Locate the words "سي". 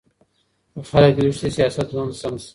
1.41-1.49, 2.43-2.49